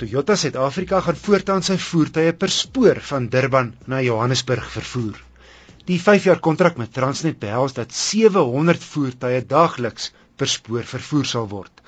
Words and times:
Toyota 0.00 0.36
Suid-Afrika 0.40 1.00
gaan 1.04 1.16
voortaan 1.22 1.64
sy 1.66 1.74
voertuie 1.86 2.32
per 2.42 2.48
spoor 2.54 3.00
van 3.08 3.26
Durban 3.34 3.66
na 3.92 3.98
Johannesburg 4.00 4.70
vervoer. 4.76 5.18
Die 5.90 5.98
5-jaar 6.00 6.40
kontrak 6.46 6.78
met 6.80 6.92
Transnet 6.96 7.36
behels 7.42 7.76
dat 7.76 7.92
700 7.92 8.86
voertuie 8.94 9.42
daagliks 9.50 10.08
per 10.40 10.48
spoor 10.48 10.88
vervoer 10.94 11.28
sal 11.34 11.50
word. 11.52 11.84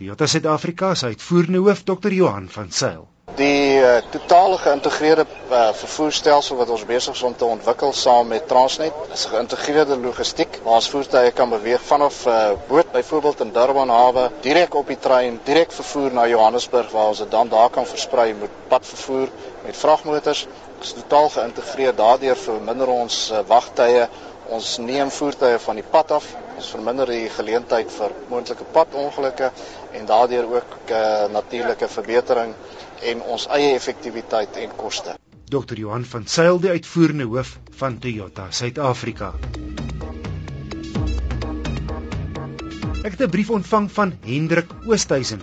Toyota 0.00 0.30
Suid-Afrika 0.34 0.94
se 0.94 1.12
uitvoerende 1.12 1.60
hoof 1.66 1.84
Dr. 1.92 2.16
Johan 2.22 2.48
van 2.56 2.72
Sail 2.80 3.04
Die 3.40 3.80
uh, 3.80 4.02
totale 4.12 4.58
geïntegreerde 4.60 5.24
uh, 5.24 5.70
vervoerstelsel 5.72 6.58
wat 6.58 6.68
ons 6.74 6.82
besig 6.84 7.14
is 7.16 7.22
om 7.24 7.32
te 7.36 7.46
ontwikkel 7.48 7.92
saam 7.96 8.26
met 8.28 8.44
Transnet 8.50 8.96
is 9.14 9.22
geïntegreerde 9.30 9.96
logistiek 9.96 10.58
waar 10.64 10.76
ons 10.76 10.88
voertuie 10.92 11.30
kan 11.38 11.48
beweeg 11.48 11.80
vanaf 11.88 12.18
'n 12.26 12.28
uh, 12.28 12.34
eh, 12.40 12.58
boot 12.68 12.90
byvoorbeeld 12.92 13.40
in 13.40 13.52
Durban 13.54 13.88
hawe 13.88 14.24
direk 14.44 14.74
op 14.74 14.92
die 14.92 14.98
trein 14.98 15.38
direk 15.44 15.72
vervoer 15.72 16.12
na 16.12 16.26
Johannesburg 16.28 16.90
waar 16.92 17.06
ons 17.14 17.22
dit 17.24 17.30
dan 17.30 17.48
daar 17.48 17.70
kan 17.70 17.86
versprei 17.86 18.34
met 18.34 18.58
padvervoer 18.68 19.28
met 19.64 19.76
vragmotors. 19.76 20.46
Is 20.80 20.92
totaal 20.92 21.28
geïntegreer. 21.28 21.94
Daardeur 21.94 22.36
verminder 22.36 22.88
ons 22.88 23.30
uh, 23.32 23.40
wagtye. 23.46 24.08
Ons 24.48 24.76
neem 24.78 25.10
voertuie 25.10 25.58
van 25.58 25.80
die 25.80 25.86
pad 25.90 26.10
af. 26.10 26.26
Ons 26.56 26.68
verminder 26.76 27.06
die 27.06 27.28
geleentheid 27.28 27.92
vir 27.92 28.12
moontlike 28.28 28.64
padongelukke 28.72 29.50
en 29.92 30.06
daardeur 30.06 30.44
ook 30.58 30.76
uh, 30.90 31.24
natuurlike 31.32 31.88
verbetering 31.88 32.54
en 33.02 33.22
ons 33.22 33.46
eie 33.56 33.74
effektiwiteit 33.74 34.56
en 34.62 34.76
koste. 34.76 35.16
Dr. 35.50 35.74
Johan 35.74 36.04
van 36.04 36.26
Sail 36.26 36.60
die 36.62 36.70
uitvoerende 36.70 37.26
hoof 37.30 37.56
van 37.80 37.98
Toyota 37.98 38.50
Suid-Afrika. 38.50 39.32
Ek 43.00 43.16
het 43.16 43.22
'n 43.26 43.30
brief 43.30 43.50
ontvang 43.50 43.90
van 43.92 44.12
Hendrik 44.24 44.72
Oosthuizen. 44.86 45.40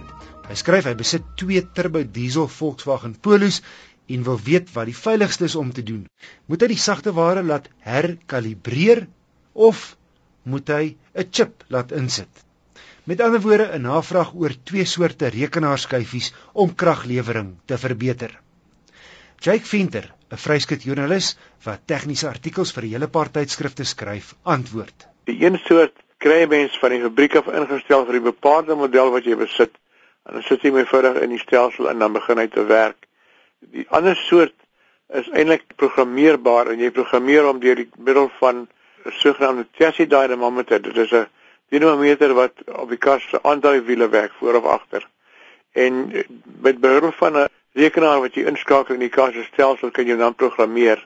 Hy 0.48 0.56
skryf 0.56 0.86
hy 0.86 0.96
besit 0.96 1.24
twee 1.36 1.62
turbo 1.74 2.04
diesel 2.04 2.48
Volkswagen 2.48 3.20
Polos 3.20 3.62
en 4.08 4.24
wil 4.24 4.40
weet 4.40 4.72
wat 4.74 4.86
die 4.86 4.96
veiligste 4.96 5.44
is 5.44 5.56
om 5.56 5.74
te 5.74 5.84
doen. 5.84 6.08
Moet 6.46 6.62
hy 6.62 6.68
die 6.68 6.84
sagte 6.88 7.14
ware 7.14 7.44
laat 7.44 7.70
herkalibreer 7.80 9.08
of 9.54 9.98
moet 10.44 10.68
hy 10.70 10.96
'n 11.16 11.28
chip 11.32 11.64
laat 11.68 11.92
insit? 11.92 12.47
Met 13.08 13.22
ander 13.22 13.40
woorde 13.40 13.68
'n 13.72 13.82
navraag 13.82 14.34
oor 14.36 14.54
twee 14.64 14.86
soorte 14.86 15.28
rekenaarskyfies 15.32 16.34
om 16.54 16.76
kraglewering 16.76 17.54
te 17.66 17.78
verbeter. 17.78 18.40
Jake 19.40 19.66
Venter, 19.66 20.14
'n 20.32 20.38
vryskut 20.46 20.84
joernalis 20.84 21.38
wat 21.64 21.88
tegniese 21.88 22.28
artikels 22.28 22.74
vir 22.76 22.84
'n 22.84 22.92
hele 22.94 23.08
paar 23.08 23.32
tydskrifte 23.32 23.84
skryf, 23.84 24.34
antwoord. 24.44 25.08
Die 25.24 25.46
een 25.46 25.58
soort 25.58 25.96
kry 26.18 26.46
mens 26.48 26.80
van 26.80 26.90
die 26.90 27.02
fabriek 27.02 27.36
af 27.36 27.48
ingestel 27.48 28.06
vir 28.06 28.20
die 28.20 28.28
bepaalde 28.32 28.76
model 28.76 29.12
wat 29.12 29.24
jy 29.24 29.36
besit 29.36 29.72
en 30.26 30.34
dan 30.34 30.44
sit 30.44 30.62
jy 30.62 30.76
eenvoudig 30.76 31.22
in 31.22 31.30
die 31.30 31.40
stelsel 31.46 31.90
en 31.90 32.00
dan 32.00 32.14
begin 32.14 32.38
hy 32.38 32.48
te 32.48 32.66
werk. 32.66 33.08
Die 33.60 33.88
ander 33.90 34.16
soort 34.16 34.56
is 35.14 35.30
eintlik 35.30 35.64
programmeerbaar 35.76 36.68
en 36.68 36.80
jy 36.80 36.92
programmeer 36.92 37.44
hom 37.44 37.60
deur 37.60 37.76
die 37.76 37.90
middel 37.98 38.30
van 38.40 38.68
'n 39.06 39.12
sogenaamde 39.12 39.68
chassis 39.72 40.10
dynamometer. 40.10 40.82
Dit 40.82 40.98
is 40.98 41.12
'n 41.12 41.28
dinamometer 41.70 42.34
wat 42.34 42.64
op 42.66 42.90
die 42.90 42.98
kar 42.98 43.22
se 43.22 43.40
aandryfwiele 43.44 44.10
werk 44.10 44.34
voor 44.40 44.56
of 44.56 44.66
agter. 44.66 45.08
En 45.72 46.12
eh, 46.12 46.24
met 46.62 46.80
behulp 46.80 47.14
van 47.14 47.38
'n 47.38 47.48
rekenaar 47.74 48.20
wat 48.20 48.36
jy 48.36 48.46
inskakel 48.46 48.94
in 48.94 49.06
die 49.06 49.10
kar 49.10 49.32
se 49.34 49.44
stelsel 49.44 49.92
kan 49.92 50.08
jy 50.08 50.16
dan 50.16 50.36
programmeer. 50.36 51.06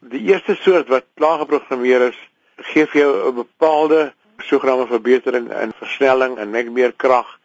Die 0.00 0.20
eerste 0.20 0.54
soort 0.54 0.88
wat 0.88 1.04
klaar 1.14 1.38
geprogrammeer 1.38 2.00
is, 2.00 2.18
gee 2.56 2.86
vir 2.86 3.00
jou 3.00 3.28
'n 3.28 3.34
bepaalde 3.34 4.12
sogenaamde 4.38 4.86
verbetering 4.86 5.52
in 5.52 5.72
versnelling 5.78 6.38
en 6.38 6.50
net 6.50 6.70
meer 6.70 6.92
krag 6.92 7.38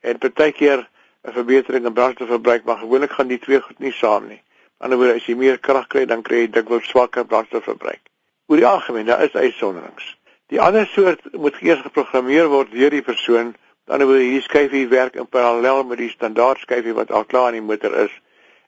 en 0.00 0.18
partykeer 0.18 0.88
'n 1.26 1.32
verbetering 1.32 1.86
in 1.86 1.92
brandstofverbruik, 1.92 2.64
maar 2.64 2.78
gewoonlik 2.78 3.10
gaan 3.10 3.26
die 3.26 3.38
twee 3.38 3.60
goed 3.60 3.78
nie 3.78 3.92
saam 3.92 4.26
nie. 4.26 4.42
Aan 4.78 4.90
die 4.90 4.98
ander 4.98 4.98
wyse 4.98 5.14
as 5.14 5.26
jy 5.26 5.34
meer 5.34 5.58
krag 5.58 5.86
kry, 5.86 6.04
dan 6.04 6.22
kry 6.22 6.36
jy 6.36 6.50
dikwels 6.50 6.88
swakker 6.88 7.24
brandstofverbruik. 7.24 8.00
Oor 8.46 8.56
die 8.56 8.66
algemeen, 8.66 9.06
daar 9.06 9.24
is 9.24 9.34
uitsonderings. 9.34 10.15
Die 10.52 10.60
ander 10.60 10.86
soort 10.86 11.24
moet 11.32 11.56
eers 11.60 11.80
geprogrammeer 11.82 12.46
word 12.48 12.70
deur 12.70 12.90
die 12.94 13.02
persoon. 13.02 13.54
Dan 13.90 14.04
word 14.06 14.22
hierdie 14.22 14.44
skyfie 14.44 14.86
werk 14.92 15.16
in 15.18 15.26
parallel 15.26 15.82
met 15.84 15.98
die 15.98 16.10
standaard 16.12 16.62
skyfie 16.62 16.94
wat 16.94 17.10
al 17.10 17.24
klaar 17.24 17.54
in 17.54 17.60
die 17.60 17.66
motor 17.66 17.94
is 18.04 18.14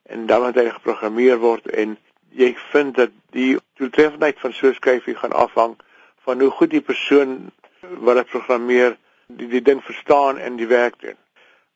en 0.08 0.26
dan 0.26 0.42
moet 0.42 0.56
hy 0.56 0.70
geprogrammeer 0.72 1.38
word 1.42 1.66
en 1.82 1.96
jy 2.34 2.48
vind 2.72 2.96
dat 2.96 3.12
die 3.36 3.58
doeltreffendheid 3.78 4.40
van 4.40 4.52
so 4.52 4.68
'n 4.68 4.74
skyfie 4.74 5.14
gaan 5.14 5.32
afhang 5.32 5.76
van 6.26 6.40
hoe 6.40 6.50
goed 6.50 6.70
die 6.70 6.80
persoon 6.80 7.50
wat 8.06 8.16
dit 8.16 8.30
programmeer 8.32 8.96
die, 9.26 9.48
die 9.48 9.62
ding 9.62 9.82
verstaan 9.84 10.38
en 10.38 10.56
die 10.56 10.66
werk 10.66 10.98
doen. 11.00 11.18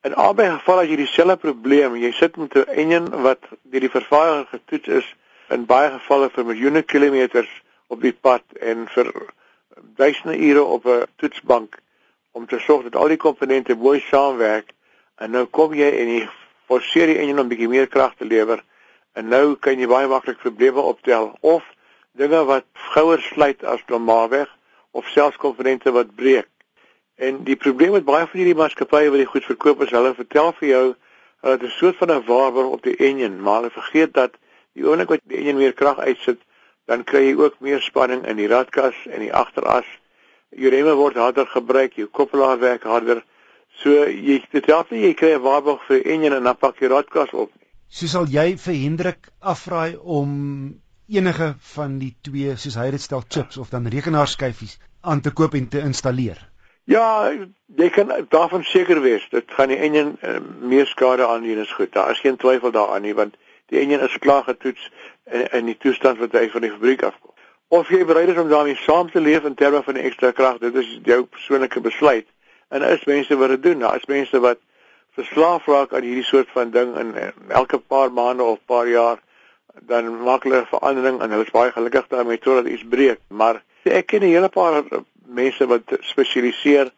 In 0.02 0.14
albei 0.14 0.48
gevalle 0.50 0.82
as 0.82 0.88
jy 0.88 0.96
dieselfde 0.96 1.36
probleem, 1.36 1.96
jy 1.96 2.12
sit 2.12 2.36
met 2.36 2.56
'n 2.56 2.74
enjin 2.82 3.10
wat 3.22 3.42
deur 3.62 3.84
die 3.86 3.96
vervaardiger 3.98 4.46
getoets 4.46 4.88
is 4.88 5.14
in 5.48 5.66
baie 5.66 5.91
gevalle 5.91 6.30
vir 6.30 6.44
miljoene 6.44 6.82
kilometers 6.82 7.52
op 7.86 8.00
die 8.00 8.16
pad 8.26 8.42
en 8.60 8.88
vir 8.88 9.12
duisende 10.02 10.36
ure 10.48 10.64
op 10.76 10.86
'n 10.86 11.06
toetsbank 11.16 11.78
om 12.32 12.46
te 12.46 12.58
sorg 12.58 12.82
dat 12.82 12.96
al 12.96 13.08
die 13.08 13.22
komponente 13.26 13.74
mooi 13.74 14.00
saamwerk 14.00 14.72
en 15.16 15.30
nou 15.30 15.44
kom 15.44 15.74
jy 15.74 15.90
en 16.02 16.08
jy 16.14 16.22
forceer 16.66 17.06
die 17.06 17.18
enjin 17.22 17.40
om 17.40 17.48
bietjie 17.48 17.68
meer 17.68 17.88
krag 17.88 18.14
te 18.16 18.24
lewer 18.24 18.62
en 19.12 19.28
nou 19.28 19.56
kan 19.64 19.78
jy 19.78 19.86
baie 19.86 20.08
maklik 20.08 20.41
probleme 20.41 20.80
optel 20.80 21.32
of 21.41 21.62
dinge 22.12 22.44
wat 22.48 22.64
gouer 22.94 23.20
sluit 23.20 23.64
as 23.64 23.84
normaalweg 23.88 24.48
of 24.92 25.08
selfs 25.08 25.41
komponente 25.41 25.92
wat 25.92 26.14
breek. 26.16 26.48
En 27.16 27.42
die 27.44 27.56
probleem 27.56 27.92
met 27.96 28.04
baie 28.04 28.26
van 28.26 28.41
hierdie 28.41 28.58
maatskappye 28.58 29.10
wat 29.12 29.22
die 29.22 29.30
goed 29.34 29.48
verkoop 29.48 29.82
is, 29.86 29.92
hulle 29.94 30.14
vertel 30.14 30.52
vir 30.60 30.68
jou 30.68 30.84
hulle 31.42 31.56
het 31.56 31.62
'n 31.62 31.76
soort 31.78 31.96
van 31.96 32.10
'n 32.12 32.24
waarborg 32.26 32.68
op 32.76 32.82
die 32.82 32.96
enjin, 32.96 33.41
maar 33.42 33.60
hulle 33.60 33.70
vergeet 33.70 34.14
dat 34.14 34.36
die 34.72 34.84
oomblik 34.84 35.08
wat 35.08 35.20
die 35.24 35.38
enjin 35.38 35.56
meer 35.56 35.72
krag 35.72 35.98
uitsit, 35.98 36.41
dan 36.87 37.04
kry 37.04 37.26
jy 37.28 37.34
ook 37.38 37.60
meer 37.60 37.81
spanning 37.81 38.25
in 38.26 38.37
die 38.37 38.48
radkas 38.50 38.97
en 39.10 39.20
die 39.20 39.32
agteras. 39.32 39.88
Jou 40.50 40.70
remme 40.70 40.94
word 40.98 41.16
harder 41.16 41.47
gebruik, 41.47 41.97
jou 41.97 42.09
koppelaar 42.10 42.59
werk 42.60 42.84
harder. 42.84 43.22
So 43.82 44.04
jy 44.04 44.43
dit 44.53 44.66
help 44.66 44.91
nie 44.91 45.06
jy 45.06 45.15
kry 45.15 45.34
'n 45.34 45.42
waarborg 45.42 45.84
vir 45.88 46.06
enjin 46.06 46.32
en 46.32 46.44
dan 46.44 46.56
pak 46.56 46.81
jy 46.81 46.88
radkas 46.88 47.32
op 47.32 47.50
nie. 47.54 47.69
So 47.88 48.06
sal 48.06 48.26
jy 48.26 48.56
vir 48.56 48.75
Hendrik 48.75 49.28
afraai 49.41 49.97
om 49.97 50.81
enige 51.09 51.54
van 51.75 51.98
die 51.98 52.15
twee 52.22 52.56
soos 52.56 52.78
hy 52.81 52.91
dit 52.91 53.00
stel 53.00 53.25
chips 53.28 53.59
of 53.59 53.71
dan 53.71 53.87
rekenaarskyfies 53.87 54.78
aan 55.03 55.21
te 55.21 55.31
koop 55.31 55.54
en 55.54 55.69
te 55.69 55.81
installeer. 55.81 56.38
Ja, 56.84 57.31
jy 57.78 57.88
kan 57.94 58.10
daarvan 58.28 58.65
seker 58.65 59.00
wees 59.03 59.28
dit 59.31 59.50
gaan 59.56 59.71
die 59.71 59.78
enjin 59.78 60.16
uh, 60.22 60.38
meer 60.60 60.87
skade 60.87 61.26
aan 61.26 61.44
doen 61.47 61.62
is 61.62 61.72
goed. 61.72 61.92
Daar 61.92 62.10
is 62.10 62.21
geen 62.21 62.37
twyfel 62.37 62.72
daaraan 62.75 63.03
nie 63.03 63.15
want 63.15 63.37
die 63.72 63.81
enjin 63.81 64.05
is 64.05 64.19
klaar 64.21 64.44
getoets 64.49 64.91
in, 65.31 65.47
in 65.59 65.71
die 65.71 65.78
toestand 65.81 66.21
wat 66.21 66.37
hy 66.37 66.49
van 66.53 66.66
die 66.66 66.72
fabriek 66.75 67.06
afkom. 67.09 67.33
Of 67.72 67.88
jy 67.88 68.05
bereid 68.05 68.28
is 68.28 68.41
om 68.41 68.50
daarmee 68.50 68.77
saam 68.84 69.09
te 69.10 69.21
leef 69.21 69.47
in 69.49 69.56
terme 69.56 69.81
van 69.83 69.97
ekstra 69.97 70.33
krag, 70.37 70.60
dit 70.60 70.77
is 70.77 70.91
jou 71.09 71.22
persoonlike 71.25 71.81
besluit. 71.81 72.28
En 72.69 72.84
daar 72.84 72.99
is 72.99 73.09
mense 73.09 73.37
wat 73.41 73.55
dit 73.56 73.62
doen. 73.62 73.84
Daar 73.84 73.97
is 73.97 74.09
mense 74.10 74.41
wat 74.44 74.60
verslaaf 75.16 75.66
raak 75.69 75.93
aan 75.93 76.05
hierdie 76.05 76.25
soort 76.25 76.49
van 76.53 76.71
ding 76.72 76.94
en, 76.97 77.15
en 77.16 77.33
elke 77.49 77.78
paar 77.78 78.12
maande 78.12 78.44
of 78.44 78.60
paar 78.69 78.88
jaar 78.88 79.21
dan 79.89 80.09
maak 80.25 80.44
hulle 80.44 80.60
'n 80.60 80.69
verandering 80.69 81.21
en 81.21 81.31
hulle 81.31 81.44
is 81.44 81.53
baie 81.53 81.72
gelukkig 81.72 82.06
daarmee 82.09 82.39
totdat 82.39 82.66
iets 82.66 82.84
breek. 82.89 83.21
Maar 83.28 83.62
ek 83.83 84.06
ken 84.06 84.21
'n 84.21 84.34
hele 84.37 84.49
paar 84.49 84.84
mense 85.27 85.66
wat 85.66 85.97
spesialiseer 86.00 86.93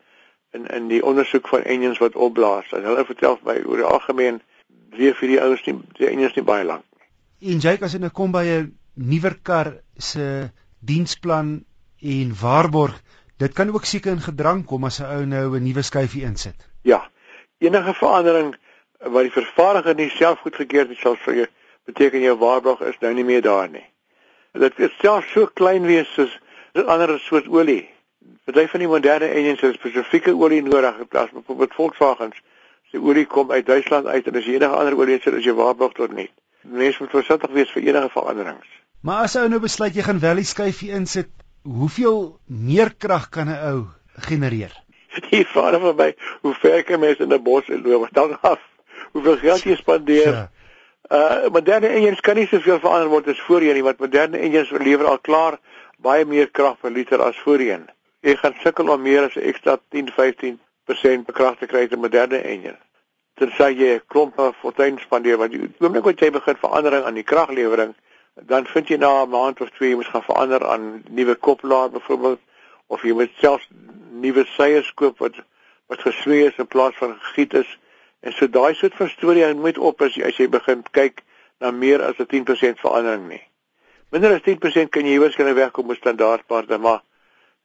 in 0.51 0.67
in 0.67 0.89
die 0.89 1.05
ondersoek 1.05 1.49
van 1.49 1.62
engines 1.62 1.99
wat 1.99 2.15
opblaas. 2.15 2.73
En 2.73 2.83
hulle 2.83 3.05
vertel 3.05 3.39
my 3.43 3.62
oor 3.67 3.77
die 3.77 3.93
algemeen 3.97 4.43
leef 4.97 5.21
hierdie 5.21 5.41
ouens 5.41 5.65
nie 5.66 5.77
die 5.99 6.09
engines 6.09 6.37
nie 6.37 6.44
baie 6.44 6.65
lank. 6.65 6.84
En 7.41 7.60
jy 7.60 7.77
as 7.81 7.93
jy 7.93 8.00
nou 8.00 8.10
kom 8.10 8.32
by 8.32 8.44
'n 8.44 8.72
nuwer 8.94 9.38
kar 9.43 9.75
se 9.99 10.50
diensplan 10.81 11.65
en 12.00 12.34
waarborg, 12.41 13.00
dit 13.38 13.53
kan 13.53 13.71
ook 13.71 13.84
seker 13.84 14.12
in 14.12 14.21
gedrang 14.21 14.65
kom 14.65 14.84
as 14.84 15.00
'n 15.00 15.05
ou 15.05 15.25
nou 15.27 15.56
'n 15.56 15.65
nuwe 15.65 15.82
skyfie 15.82 16.25
insit. 16.25 16.69
Ja. 16.82 17.10
Enige 17.59 17.94
verandering 17.94 18.56
wat 18.99 19.23
die 19.23 19.32
vervaardiger 19.32 19.94
nie 19.94 20.11
self 20.11 20.38
goedgekeur 20.41 20.88
het 20.88 20.99
sal 20.99 21.17
vir 21.17 21.35
jou 21.35 21.46
beteken 21.85 22.20
jou 22.20 22.37
waarborg 22.38 22.81
is 22.81 22.99
nou 23.00 23.12
nie 23.14 23.25
meer 23.25 23.43
daar 23.43 23.69
nie. 23.69 23.85
Dit 24.52 24.79
is 24.79 24.93
selfs 25.00 25.32
so 25.32 25.46
klein 25.46 25.87
wees 25.87 26.08
soos 26.14 26.38
'n 26.75 26.88
ander 26.88 27.19
soort 27.20 27.49
olie. 27.49 27.88
Party 28.44 28.67
van 28.67 28.81
die 28.81 28.88
moderne 28.88 29.26
engines 29.26 29.61
het 29.61 29.75
spesifieke 29.75 30.35
olie 30.37 30.62
nodig 30.62 30.99
in 30.99 31.08
plaas 31.08 31.29
van 31.31 31.41
byvoorbeeld 31.41 31.75
Volkswagens. 31.75 32.43
Die 32.94 33.02
olie 33.02 33.26
kom 33.26 33.50
uit 33.50 33.67
Duitsland 33.67 34.06
uit 34.06 34.26
en 34.31 34.37
as 34.38 34.44
jy 34.46 34.55
enige 34.55 34.76
ander 34.79 34.94
olie 34.94 35.17
insit, 35.17 35.35
is 35.35 35.46
jy 35.49 35.52
waarborg 35.58 35.96
tot 35.96 36.12
net. 36.14 36.31
Mense 36.62 37.02
moet 37.02 37.11
versigtig 37.11 37.50
wees 37.56 37.73
vir 37.75 37.88
enige 37.88 38.11
veranderings. 38.14 38.69
Maar 39.02 39.26
as 39.26 39.35
ou 39.41 39.49
nou 39.50 39.58
besluit 39.64 39.96
jy 39.99 40.05
gaan 40.06 40.20
Valley 40.23 40.46
skuifie 40.46 40.93
insit, 40.94 41.32
hoeveel 41.67 42.20
meer 42.46 42.93
krag 42.94 43.26
kan 43.35 43.50
'n 43.50 43.58
ou 43.73 43.81
genereer? 44.29 44.70
Die 45.31 45.43
vader 45.43 45.81
van 45.81 45.96
my, 45.96 46.14
hoe 46.43 46.55
ver 46.55 46.85
kan 46.85 47.00
mense 47.00 47.23
in 47.23 47.35
'n 47.35 47.43
bos 47.43 47.67
loop? 47.69 48.08
Dan 48.12 48.38
af. 48.41 48.62
Hoeveel 49.12 49.37
geld 49.43 49.62
jy 49.62 49.76
spandeer. 49.76 50.32
Ja. 50.32 50.50
Uh 51.11 51.50
moderne 51.50 51.88
engines 51.88 52.20
kan 52.20 52.37
nie 52.37 52.46
soveel 52.46 52.79
verander 52.79 53.08
word 53.08 53.29
as 53.29 53.41
voorheen 53.41 53.75
nie, 53.75 53.82
want 53.82 53.99
moderne 53.99 54.38
engines 54.38 54.70
lewer 54.70 55.06
al 55.06 55.19
klaar 55.19 55.58
baie 55.99 56.25
meer 56.25 56.50
krag 56.50 56.79
per 56.79 56.91
liter 56.91 57.20
as 57.23 57.43
voorheen. 57.43 57.91
Jy 58.23 58.37
gaan 58.37 58.55
sukkel 58.62 58.88
om 58.88 59.02
meer 59.02 59.26
as 59.26 59.35
'n 59.37 59.50
ekstra 59.50 59.79
10, 59.91 60.14
15 60.14 60.61
bekragtig 60.86 61.69
kry 61.69 61.86
in 61.90 62.00
my 62.00 62.08
derde 62.08 62.42
enjin. 62.42 62.76
Tensy 63.36 63.70
jy 63.75 63.94
'n 63.94 64.02
klomp 64.06 64.34
fortuin 64.60 64.98
spandeer 64.98 65.38
want 65.38 65.52
die 65.52 65.69
oomblik 65.81 66.04
wat 66.04 66.20
jy 66.20 66.31
begin 66.31 66.56
verandering 66.56 67.04
aan 67.04 67.14
die 67.14 67.22
kraglewering, 67.32 67.94
dan 68.34 68.66
vind 68.66 68.88
jy 68.88 68.96
na 68.96 69.22
'n 69.22 69.31
maand 69.31 69.60
of 69.60 69.70
twee 69.70 69.90
jy 69.90 69.96
moet 69.96 70.12
gaan 70.12 70.22
verander 70.22 70.66
aan 70.66 71.02
nuwe 71.08 71.34
koppelaar 71.34 71.90
byvoorbeeld 71.90 72.40
of 72.86 73.02
jy 73.02 73.12
moet 73.12 73.31
selfs 73.38 73.69
nuwe 74.10 74.44
seiers 74.44 74.94
koop 74.94 75.19
wat 75.19 75.34
wat 75.86 76.00
geswee 76.00 76.46
is 76.46 76.56
in 76.56 76.66
plaas 76.66 76.94
van 76.96 77.19
gegiet 77.20 77.54
is. 77.54 77.78
En 78.20 78.32
so 78.32 78.48
daai 78.48 78.75
soort 78.75 78.94
van 78.94 79.08
storie 79.08 79.54
moet 79.54 79.78
op 79.78 80.02
as 80.02 80.14
jy, 80.14 80.25
as 80.25 80.36
jy 80.36 80.48
begin 80.48 80.82
kyk 80.90 81.22
na 81.60 81.70
meer 81.70 82.02
as 82.02 82.19
'n 82.19 82.26
10% 82.26 82.81
verandering 82.81 83.28
nie. 83.28 83.42
Minder 84.10 84.34
as 84.34 84.42
10% 84.42 84.90
kan 84.90 85.06
jy 85.06 85.19
waarskynlik 85.19 85.54
wegkom 85.54 85.86
met 85.86 85.96
standaardpaarte, 85.96 86.78
maar 86.78 87.02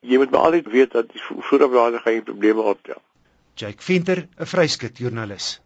jy 0.01 0.17
moet 0.17 0.31
maar 0.31 0.41
altyd 0.49 0.67
weet 0.67 0.91
dat 0.91 1.11
die 1.11 1.21
vooropwaarde 1.21 1.99
gaan 1.99 2.13
jy 2.13 2.21
probleme 2.21 2.61
optel. 2.61 3.01
Jake 3.59 3.83
Venter, 3.83 4.23
'n 4.39 4.47
vryskut 4.47 4.95
joernalis. 5.03 5.59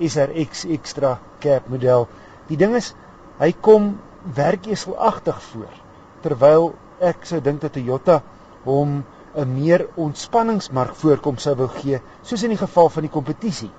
SRX 0.00 0.64
Extra 0.72 1.18
Cab 1.40 1.68
model. 1.68 2.08
Die 2.48 2.56
ding 2.56 2.76
is 2.78 2.94
hy 3.38 3.52
kom 3.52 3.98
werkeselagtig 4.36 5.42
voor 5.50 5.76
terwyl 6.22 6.72
ek 7.04 7.28
sou 7.28 7.42
dink 7.44 7.60
dat 7.60 7.76
Toyota 7.76 8.22
hom 8.66 9.04
'n 9.36 9.52
meer 9.54 9.86
ontspanningsmark 9.96 10.94
voorkom 10.94 11.38
sou 11.38 11.54
wou 11.56 11.68
gee, 11.68 12.00
soos 12.22 12.42
in 12.42 12.54
die 12.54 12.62
geval 12.62 12.88
van 12.88 13.02
die 13.02 13.12
kompetisie. 13.12 13.70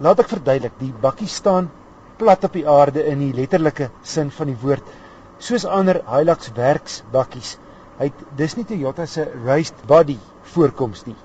Laat 0.00 0.20
ek 0.20 0.32
verduidelik, 0.32 0.78
die 0.78 0.92
bakkie 1.02 1.28
staan 1.28 1.70
plat 2.18 2.44
op 2.44 2.52
die 2.52 2.66
aarde 2.68 3.04
in 3.06 3.18
die 3.18 3.32
letterlike 3.36 3.90
sin 4.02 4.30
van 4.30 4.50
die 4.50 4.58
woord, 4.62 4.84
soos 5.38 5.64
ander 5.64 6.02
Hilux 6.08 6.52
werks 6.56 7.02
bakkies. 7.12 7.56
Hy 7.98 8.10
het 8.10 8.20
dis 8.36 8.56
nie 8.56 8.66
Toyota 8.68 9.06
se 9.06 9.26
raised 9.44 9.86
body 9.86 10.18
voorkoms 10.52 11.06
nie. 11.06 11.16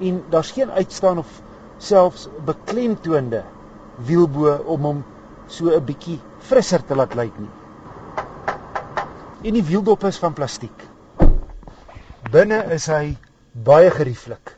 En 0.00 0.22
daar's 0.30 0.52
geen 0.52 0.70
uitstaan 0.70 1.18
of 1.18 1.40
selfs 1.78 2.28
beklemtoonde 2.46 3.42
wielbo 4.08 4.56
om 4.74 4.88
hom 4.88 5.04
so 5.46 5.70
'n 5.70 5.84
bietjie 5.84 6.20
frisser 6.38 6.84
te 6.84 6.94
laat 6.94 7.14
lyk 7.14 7.38
nie. 7.38 7.50
En 9.42 9.54
die 9.54 9.64
wieldop 9.64 10.04
is 10.04 10.18
van 10.18 10.32
plastiek. 10.32 10.91
Binne 12.32 12.62
is 12.72 12.86
hy 12.88 13.12
baie 13.68 13.90
gerieflik 13.92 14.54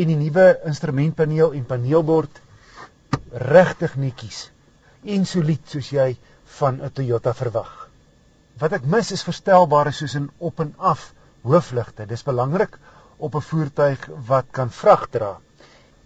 en 0.00 0.08
die 0.08 0.16
nuwe 0.16 0.44
instrumentpaneel 0.70 1.52
en 1.58 1.66
paneelbord 1.68 2.38
regtig 3.50 3.96
netjies 4.00 4.38
en 5.14 5.26
solied 5.28 5.66
soos 5.68 5.90
jy 5.92 6.06
van 6.60 6.80
'n 6.80 6.90
Toyota 7.00 7.34
verwag. 7.36 7.74
Wat 8.62 8.78
ek 8.78 8.88
mis 8.94 9.12
is 9.16 9.26
verstelbare 9.28 9.92
soos 9.92 10.14
in 10.22 10.30
op 10.38 10.64
en 10.64 10.72
af 10.78 11.04
hoofligte. 11.42 12.06
Dis 12.06 12.24
belangrik 12.24 12.78
op 13.18 13.36
'n 13.36 13.48
voertuig 13.50 14.08
wat 14.32 14.46
kan 14.50 14.70
vrag 14.80 15.08
dra. 15.10 15.32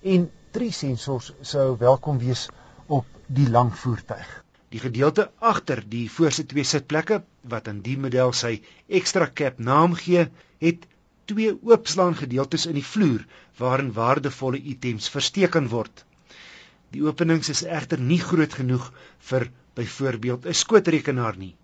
En 0.02 0.30
drie 0.50 0.72
sensors 0.72 1.32
sou 1.40 1.76
welkom 1.78 2.19
wees 2.19 2.48
op 2.86 3.06
die 3.26 3.50
lang 3.50 3.70
voertuig. 3.84 4.44
Die 4.70 4.80
gedeelte 4.80 5.30
agter 5.38 5.84
die 5.88 6.08
voorste 6.10 6.46
twee 6.46 6.64
sitplekke 6.64 7.22
wat 7.42 7.69
aan 7.69 7.80
die 7.80 7.98
model 7.98 8.32
sy 8.32 8.62
ekstra 8.88 9.30
cab 9.34 9.58
naam 9.58 9.94
gee, 9.94 10.30
het 10.58 10.86
twee 11.30 11.52
oopslaan 11.70 12.16
gedeeltes 12.19 12.66
in 12.70 12.78
die 12.78 12.86
vloer 12.86 13.24
waarin 13.58 13.92
waardevolle 13.98 14.60
items 14.74 15.08
versteek 15.14 15.52
kan 15.56 15.69
word. 15.72 16.04
Die 16.92 17.02
openings 17.04 17.48
is 17.54 17.64
egter 17.78 18.00
nie 18.00 18.20
groot 18.20 18.54
genoeg 18.60 18.88
vir 19.30 19.48
byvoorbeeld 19.78 20.46
'n 20.46 20.60
skootrekenaar 20.62 21.36
nie. 21.44 21.54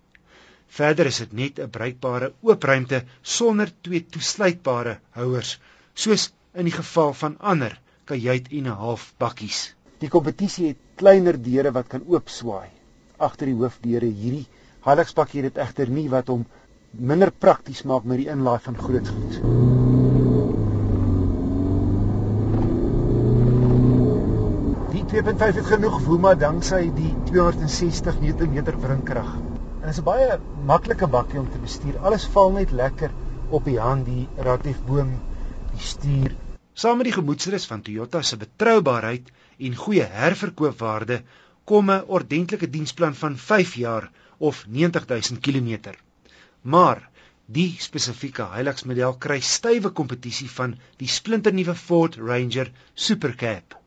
Verder 0.79 1.05
is 1.11 1.19
dit 1.23 1.33
net 1.33 1.59
'n 1.59 1.69
bruikbare 1.77 2.33
oop 2.41 2.63
ruimte 2.63 3.03
sonder 3.21 3.71
twee 3.81 4.05
toesluitbare 4.15 4.99
houers, 5.19 5.59
soos 5.93 6.31
in 6.53 6.65
die 6.65 6.77
geval 6.77 7.13
van 7.13 7.37
ander 7.39 7.79
kajuit 8.05 8.47
en 8.51 8.67
'n 8.67 8.81
half 8.83 9.13
bakkies. 9.17 9.75
Die 9.99 10.09
kompetisie 10.09 10.67
het 10.67 10.77
kleiner 10.95 11.41
deure 11.41 11.71
wat 11.71 11.87
kan 11.87 12.05
oopswaai 12.07 12.69
agter 13.17 13.45
die 13.51 13.59
hoofdeure. 13.61 14.05
Hierdie 14.05 14.47
Hilux 14.85 15.13
bakkie 15.13 15.43
het 15.43 15.57
egter 15.57 15.89
nie 15.89 16.07
wat 16.09 16.29
hom 16.31 16.45
minder 16.91 17.31
prakties 17.31 17.83
maak 17.83 18.03
met 18.03 18.17
die 18.21 18.29
inlaai 18.31 18.59
van 18.63 18.77
groot 18.77 19.07
goed. 19.07 19.37
Die 24.89 25.03
2.5 25.13 25.59
het 25.59 25.69
genoeg 25.69 25.99
woema 26.05 26.33
danksy 26.35 26.81
die 26.95 27.13
260 27.29 28.19
Nm 28.21 28.81
wrinkrag. 28.81 29.31
En 29.79 29.87
dit 29.87 29.93
is 29.93 29.99
'n 29.99 30.03
baie 30.03 30.39
maklike 30.65 31.07
bakkie 31.07 31.39
om 31.39 31.49
te 31.51 31.61
bestuur. 31.61 31.99
Alles 31.99 32.25
val 32.25 32.51
net 32.51 32.71
lekker 32.71 33.11
op 33.49 33.65
die 33.65 33.79
hand, 33.79 34.05
die 34.05 34.27
ratiefboom, 34.37 35.19
die 35.71 35.85
stuur. 35.85 36.35
Saam 36.73 36.97
met 36.97 37.05
die 37.05 37.13
gemoedsrus 37.13 37.65
van 37.65 37.81
Toyota 37.81 38.21
se 38.21 38.37
betroubaarheid 38.37 39.31
en 39.57 39.75
goeie 39.75 40.03
herverkoopwaarde 40.03 41.21
kom 41.63 41.91
'n 41.91 42.03
ordentlike 42.07 42.69
diensplan 42.69 43.15
van 43.15 43.37
5 43.37 43.73
jaar 43.75 44.11
of 44.37 44.65
90000 44.67 45.39
km. 45.39 45.93
Maar 46.61 47.09
die 47.47 47.77
spesifieke 47.79 48.45
Hilux 48.53 48.83
model 48.83 49.15
kry 49.17 49.39
stywe 49.41 49.89
kompetisie 49.95 50.49
van 50.51 50.75
die 50.99 51.07
splinternuwe 51.07 51.73
Ford 51.75 52.17
Ranger 52.19 52.69
Supercab. 52.93 53.77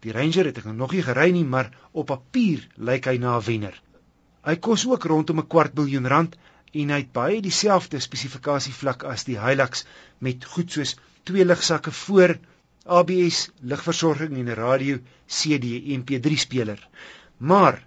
Die 0.00 0.14
Ranger 0.16 0.48
het 0.48 0.58
ek 0.62 0.70
nog 0.72 0.94
nie 0.96 1.04
gery 1.04 1.28
nie, 1.30 1.44
maar 1.44 1.70
op 1.92 2.08
papier 2.08 2.64
lyk 2.76 3.06
hy 3.06 3.18
na 3.20 3.36
'n 3.36 3.44
wenner. 3.44 3.76
Hy 4.48 4.56
kos 4.56 4.86
ook 4.88 5.04
rondom 5.04 5.40
'n 5.40 5.46
kwart 5.46 5.74
miljoen 5.74 6.08
rand 6.08 6.36
en 6.72 6.90
hy 6.90 7.00
het 7.04 7.12
baie 7.12 7.40
dieselfde 7.40 8.00
spesifikasievlak 8.00 9.04
as 9.04 9.24
die 9.24 9.38
Hilux 9.38 9.84
met 10.18 10.44
goed 10.44 10.72
soos 10.72 10.96
twee 11.24 11.44
ligsakke 11.44 11.92
voor, 11.92 12.38
ABS, 12.86 13.50
ligversorging 13.60 14.38
en 14.38 14.48
'n 14.48 14.56
radio, 14.56 14.98
CD, 15.26 15.84
MP3 16.00 16.36
speler. 16.36 16.88
Maar 17.38 17.86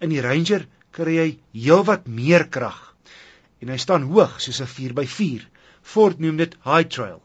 in 0.00 0.08
die 0.08 0.20
Ranger 0.20 0.66
kry 0.90 1.16
hy 1.16 1.38
heelwat 1.52 2.08
meer 2.08 2.48
krag 2.48 2.89
en 3.60 3.68
hy 3.68 3.76
staan 3.76 4.08
hoog 4.12 4.40
soos 4.40 4.60
'n 4.60 4.70
4x4. 4.76 5.42
Ford 5.82 6.18
noem 6.18 6.36
dit 6.36 6.56
high 6.64 6.88
trail. 6.88 7.22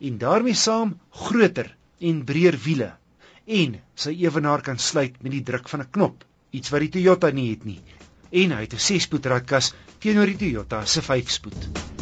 En 0.00 0.18
daarmee 0.18 0.54
saam 0.54 0.98
groter 1.10 1.76
en 2.00 2.24
breër 2.24 2.58
wiele 2.64 2.92
en 3.46 3.80
sy 3.94 4.12
ewenaar 4.22 4.62
kan 4.62 4.78
sluit 4.78 5.22
met 5.22 5.32
die 5.32 5.42
druk 5.42 5.68
van 5.68 5.80
'n 5.82 5.90
knop, 5.90 6.24
iets 6.50 6.70
wat 6.70 6.80
die 6.80 6.88
Toyota 6.88 7.30
nie 7.30 7.50
het 7.50 7.64
nie. 7.64 7.80
En 8.30 8.52
hy 8.52 8.60
het 8.60 8.74
'n 8.74 8.86
6-spoed 8.88 9.26
ratkas 9.26 9.74
teenoor 9.98 10.26
die 10.26 10.36
Toyota 10.36 10.84
se 10.86 11.02
5-spoed. 11.02 12.01